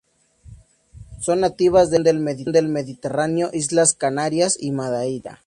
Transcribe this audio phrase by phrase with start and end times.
[1.19, 5.39] Son nativas de la región del Mediterráneo, Islas Canarias y Madeira.